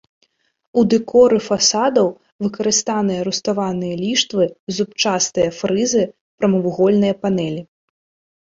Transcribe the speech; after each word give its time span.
У 0.81 0.83
дэкоры 0.93 1.37
фасадаў 1.47 2.07
выкарыстаны 2.45 3.15
руставаныя 3.27 3.95
ліштвы, 4.03 4.45
зубчастыя 4.79 5.49
фрызы, 5.59 6.03
прамавугольныя 6.39 7.13
панэлі. 7.23 7.63